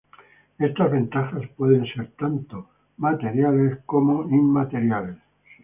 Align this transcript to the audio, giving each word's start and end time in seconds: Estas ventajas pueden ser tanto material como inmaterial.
Estas 0.57 0.89
ventajas 0.91 1.47
pueden 1.55 1.85
ser 1.85 2.07
tanto 2.17 2.71
material 2.97 3.83
como 3.85 4.23
inmaterial. 4.31 5.21